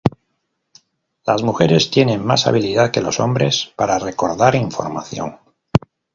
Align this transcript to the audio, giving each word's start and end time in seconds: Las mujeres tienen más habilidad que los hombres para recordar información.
Las 1.27 1.43
mujeres 1.43 1.91
tienen 1.91 2.25
más 2.25 2.47
habilidad 2.47 2.89
que 2.89 3.01
los 3.01 3.19
hombres 3.19 3.71
para 3.75 3.99
recordar 3.99 4.55
información. 4.55 5.37